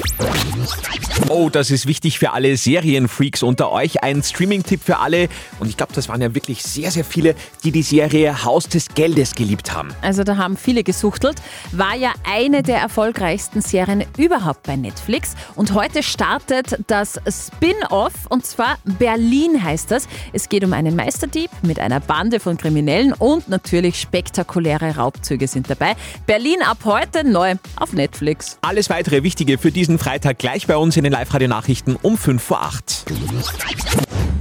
Oh, 1.28 1.50
das 1.50 1.70
ist 1.70 1.86
wichtig 1.86 2.18
für 2.18 2.32
alle 2.32 2.56
Serienfreaks 2.56 3.42
unter 3.42 3.72
euch. 3.72 4.02
Ein 4.02 4.22
Streaming-Tipp 4.22 4.80
für 4.84 4.98
alle. 4.98 5.28
Und 5.58 5.68
ich 5.68 5.76
glaube, 5.76 5.92
das 5.94 6.08
waren 6.08 6.22
ja 6.22 6.34
wirklich 6.34 6.62
sehr, 6.62 6.90
sehr 6.90 7.04
viele, 7.04 7.34
die 7.64 7.72
die 7.72 7.82
Serie 7.82 8.44
Haus 8.44 8.68
des 8.68 8.88
Geldes 8.88 9.34
geliebt 9.34 9.72
haben. 9.72 9.90
Also 10.00 10.24
da 10.24 10.36
haben 10.36 10.56
viele 10.56 10.84
gesuchtelt. 10.84 11.36
War 11.72 11.96
ja 11.96 12.12
eine 12.24 12.62
der 12.62 12.78
erfolgreichsten 12.78 13.31
Serien 13.32 14.04
überhaupt 14.18 14.64
bei 14.64 14.76
Netflix. 14.76 15.34
Und 15.56 15.72
heute 15.72 16.02
startet 16.02 16.78
das 16.86 17.20
Spin-off 17.26 18.12
und 18.28 18.44
zwar 18.44 18.78
Berlin 18.84 19.62
heißt 19.62 19.90
das. 19.90 20.06
Es 20.32 20.48
geht 20.48 20.64
um 20.64 20.72
einen 20.72 20.94
Meisterdieb 20.94 21.50
mit 21.62 21.78
einer 21.78 22.00
Bande 22.00 22.40
von 22.40 22.56
Kriminellen 22.56 23.12
und 23.12 23.48
natürlich 23.48 24.00
spektakuläre 24.00 24.96
Raubzüge 24.96 25.48
sind 25.48 25.70
dabei. 25.70 25.94
Berlin 26.26 26.62
ab 26.62 26.78
heute 26.84 27.24
neu 27.24 27.54
auf 27.76 27.92
Netflix. 27.92 28.58
Alles 28.60 28.90
weitere 28.90 29.22
Wichtige 29.22 29.56
für 29.56 29.72
diesen 29.72 29.98
Freitag 29.98 30.38
gleich 30.38 30.66
bei 30.66 30.76
uns 30.76 30.96
in 30.96 31.04
den 31.04 31.12
Live-Radio-Nachrichten 31.12 31.96
um 32.02 32.18
5 32.18 32.42
vor 32.42 32.62
8. 32.62 33.04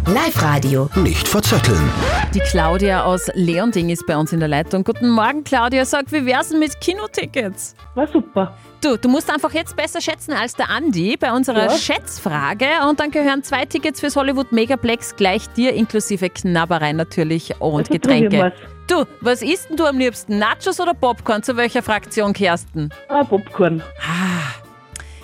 Live-Radio. 0.07 0.89
Nicht 0.95 1.27
verzetteln. 1.27 1.91
Die 2.33 2.39
Claudia 2.39 3.03
aus 3.03 3.29
Leonding 3.35 3.89
ist 3.89 4.05
bei 4.07 4.17
uns 4.17 4.33
in 4.33 4.39
der 4.39 4.49
Leitung. 4.49 4.83
Guten 4.83 5.09
Morgen, 5.09 5.43
Claudia. 5.43 5.85
Sag, 5.85 6.11
wie 6.11 6.25
wär's 6.25 6.49
denn 6.49 6.59
mit 6.59 6.79
Kinotickets? 6.81 7.75
War 7.95 8.07
super. 8.07 8.53
Du, 8.81 8.97
du 8.97 9.07
musst 9.07 9.31
einfach 9.31 9.53
jetzt 9.53 9.75
besser 9.75 10.01
schätzen 10.01 10.33
als 10.33 10.55
der 10.55 10.69
Andi 10.69 11.17
bei 11.17 11.31
unserer 11.31 11.65
Ja. 11.65 11.77
Schätzfrage. 11.77 12.65
Und 12.89 12.99
dann 12.99 13.11
gehören 13.11 13.43
zwei 13.43 13.65
Tickets 13.65 13.99
fürs 13.99 14.15
Hollywood 14.15 14.51
Megaplex 14.51 15.15
gleich 15.15 15.47
dir, 15.49 15.73
inklusive 15.73 16.29
Knabberei 16.29 16.93
natürlich 16.93 17.53
und 17.59 17.81
Also 17.81 17.93
Getränke. 17.93 18.53
Du, 18.87 19.05
was 19.21 19.41
isst 19.43 19.69
denn 19.69 19.77
du 19.77 19.85
am 19.85 19.99
liebsten? 19.99 20.39
Nachos 20.39 20.79
oder 20.79 20.93
Popcorn? 20.95 21.43
Zu 21.43 21.55
welcher 21.57 21.83
Fraktion 21.83 22.33
kehrsten? 22.33 22.89
Ah, 23.07 23.23
Popcorn. 23.23 23.81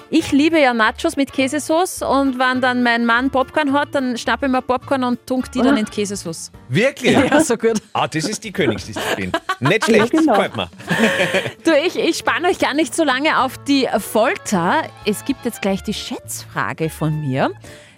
Ich 0.09 0.31
liebe 0.31 0.59
ja 0.59 0.73
Nachos 0.73 1.17
mit 1.17 1.33
Käsesauce 1.33 2.01
und 2.01 2.39
wenn 2.39 2.61
dann 2.61 2.81
mein 2.81 3.05
Mann 3.05 3.29
Popcorn 3.29 3.73
hat, 3.73 3.93
dann 3.93 4.17
schnappe 4.17 4.45
ich 4.45 4.51
mir 4.51 4.61
Popcorn 4.61 5.03
und 5.03 5.25
tunk 5.27 5.51
die 5.51 5.59
dann 5.59 5.75
in 5.75 5.85
die 5.85 5.91
Käsesauce. 5.91 6.51
Wirklich? 6.69 7.11
Ja, 7.11 7.41
so 7.41 7.57
gut. 7.57 7.81
Ah, 7.93 8.07
das 8.07 8.25
ist 8.25 8.43
die 8.43 8.51
Königsdisziplin. 8.53 9.31
Nicht 9.59 9.85
schlecht, 9.85 10.13
Ja, 10.13 10.19
genau. 10.19 10.33
gefällt 10.33 10.55
mir. 10.55 10.69
Du, 11.65 11.71
ich, 11.85 11.97
ich 11.99 12.17
spanne 12.17 12.47
euch 12.47 12.59
gar 12.59 12.73
nicht 12.73 12.95
so 12.95 13.03
lange 13.03 13.41
auf 13.41 13.57
die 13.65 13.87
Folter. 13.99 14.83
Es 15.05 15.25
gibt 15.25 15.43
jetzt 15.43 15.61
gleich 15.61 15.83
die 15.83 15.93
Schätzfrage 15.93 16.89
von 16.89 17.19
mir. 17.19 17.51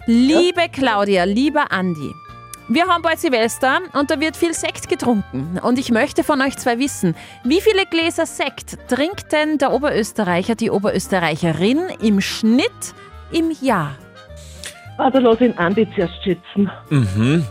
Liebe 0.06 0.62
Claudia, 0.72 1.22
lieber 1.24 1.70
Andi, 1.70 2.10
wir 2.72 2.86
haben 2.86 3.02
bald 3.02 3.18
Silvester 3.18 3.80
und 3.92 4.10
da 4.10 4.20
wird 4.20 4.36
viel 4.36 4.54
Sekt 4.54 4.88
getrunken. 4.88 5.58
Und 5.62 5.78
ich 5.78 5.90
möchte 5.90 6.22
von 6.24 6.40
euch 6.40 6.56
zwei 6.56 6.78
wissen, 6.78 7.14
wie 7.44 7.60
viele 7.60 7.84
Gläser 7.86 8.26
Sekt 8.26 8.78
trinkt 8.88 9.32
denn 9.32 9.58
der 9.58 9.72
Oberösterreicher, 9.72 10.54
die 10.54 10.70
Oberösterreicherin 10.70 11.80
im 12.00 12.20
Schnitt 12.20 12.70
im 13.32 13.50
Jahr? 13.60 13.96
Ah, 14.98 15.10
da 15.10 15.18
lass 15.18 15.34
ich 15.34 15.38
den 15.40 15.58
Andi 15.58 15.88
zuerst 15.94 16.14
schätzen. 16.22 16.70
Mhm. 16.90 17.44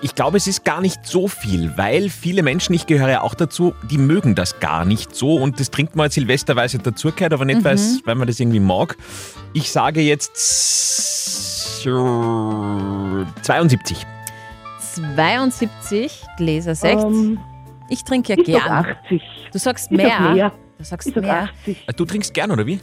Ich 0.00 0.14
glaube, 0.14 0.36
es 0.38 0.46
ist 0.46 0.64
gar 0.64 0.80
nicht 0.80 1.06
so 1.06 1.28
viel, 1.28 1.72
weil 1.76 2.08
viele 2.10 2.42
Menschen, 2.42 2.74
ich 2.74 2.86
gehöre 2.86 3.08
ja 3.10 3.20
auch 3.22 3.34
dazu, 3.34 3.74
die 3.90 3.96
mögen 3.98 4.34
das 4.34 4.60
gar 4.60 4.84
nicht 4.84 5.14
so 5.14 5.36
und 5.36 5.60
das 5.60 5.70
trinkt 5.70 5.96
man 5.96 6.04
als 6.04 6.14
Silvesterweise 6.14 6.78
dazugehört, 6.78 7.32
aber 7.32 7.44
nicht, 7.44 7.62
Mhm. 7.62 8.00
weil 8.04 8.14
man 8.14 8.26
das 8.26 8.38
irgendwie 8.40 8.60
mag. 8.60 8.96
Ich 9.54 9.70
sage 9.72 10.00
jetzt 10.02 10.36
72. 13.42 14.06
72 14.94 16.22
Gläser 16.36 16.74
Sekt. 16.74 17.02
Ähm, 17.02 17.38
ich 17.88 18.04
trinke 18.04 18.34
ja 18.34 18.38
ich 18.38 18.46
gern. 18.46 18.62
80. 19.06 19.22
Du 19.52 19.58
sagst 19.58 19.90
Ich 19.90 19.96
mehr. 19.96 20.20
mehr. 20.20 20.52
Du 20.78 20.84
sagst 20.84 21.08
Ich 21.08 21.14
sag 21.14 21.22
mehr. 21.22 21.42
80. 21.62 21.84
Äh, 21.88 21.92
Du 21.92 22.04
trinkst 22.04 22.32
gern, 22.34 22.50
oder 22.50 22.66
wie? 22.66 22.80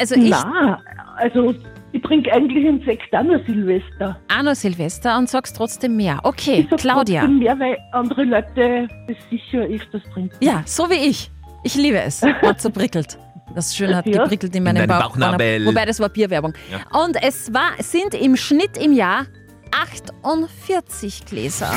Also 0.00 0.14
ich 0.14 0.30
Na, 0.30 0.80
also 1.16 1.54
ich 1.92 2.02
trinke 2.02 2.32
eigentlich 2.32 2.66
einen 2.66 2.82
Sekt 2.84 3.14
auch 3.14 3.22
nur 3.22 3.38
Silvester. 3.46 4.18
auch 4.36 4.42
noch 4.42 4.54
Silvester 4.54 5.18
und 5.18 5.28
sagst 5.28 5.56
trotzdem 5.56 5.96
mehr. 5.96 6.18
Okay, 6.22 6.60
Ich 6.60 6.66
sag 6.70 6.80
Claudia. 6.80 7.20
trotzdem 7.20 7.38
mehr, 7.38 7.58
weil 7.58 7.76
andere 7.92 8.24
Leute 8.24 8.88
das 9.08 9.16
sicher 9.30 9.60
öfters 9.62 10.02
trinken. 10.12 10.34
Ja, 10.40 10.62
so 10.64 10.88
wie 10.90 10.94
ich. 11.08 11.30
Ich 11.64 11.74
liebe 11.76 12.00
es. 12.00 12.22
Hat 12.22 12.60
so 12.60 12.70
prickelt. 12.70 13.18
Das 13.54 13.76
schön 13.76 13.94
hat 13.94 14.06
Ja. 14.06 14.22
geprickelt 14.22 14.56
in 14.56 14.62
meinem 14.64 14.82
In 14.84 14.88
Bauch. 14.88 15.02
Bauchnabel. 15.10 15.66
Wobei 15.66 15.84
das 15.84 16.00
war 16.00 16.08
Bierwerbung. 16.08 16.54
Und 17.04 17.22
es 17.22 17.52
war, 17.52 17.72
sind 17.80 18.14
im 18.14 18.34
Schnitt 18.36 18.78
im 18.78 18.92
Jahr 18.94 19.26
48 19.72 21.24
Gläser. 21.26 21.72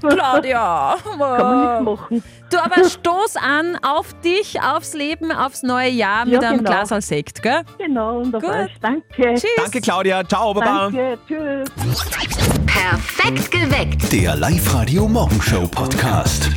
Claudia. 0.00 0.96
Kann 1.02 1.18
man 1.18 1.84
nicht 1.84 1.98
machen. 2.00 2.22
Du, 2.50 2.58
aber 2.58 2.84
stoß 2.88 3.36
an 3.36 3.78
auf 3.82 4.12
dich, 4.20 4.60
aufs 4.62 4.94
Leben, 4.94 5.32
aufs 5.32 5.62
neue 5.62 5.88
Jahr 5.90 6.24
mit 6.24 6.34
Ja, 6.42 6.48
einem 6.48 6.58
genau. 6.58 6.70
Glas 6.70 6.92
als 6.92 7.08
Sekt, 7.08 7.42
gell? 7.42 7.62
Genau, 7.78 8.18
und 8.20 8.34
auf 8.34 8.42
Gut. 8.42 8.70
Danke. 8.80 9.34
Tschüss. 9.34 9.44
Danke, 9.56 9.80
Claudia. 9.80 10.22
Ciao, 10.26 10.52
Baba. 10.54 10.90
Danke, 10.90 11.18
tschüss. 11.26 11.68
Perfekt 12.66 13.50
geweckt. 13.50 14.12
Der 14.12 14.36
Live-Radio 14.36 15.08
Morgenshow 15.08 15.66
Podcast. 15.66 16.50